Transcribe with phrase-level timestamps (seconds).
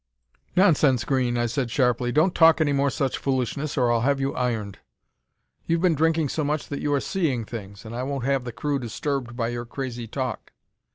[0.55, 2.11] "'Nonsense, Green!' I said sharply.
[2.11, 4.79] 'Don't talk any more such foolishness or I'll have you ironed.
[5.67, 8.51] You've been drinking so much that you are seeing things, and I won't have the
[8.51, 10.53] crew disturbed by your crazy talk.'